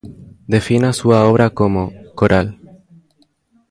Define 0.53 0.85
a 0.89 0.97
súa 0.99 1.19
obra 1.31 1.47
como 1.59 1.81
"coral". 2.19 2.47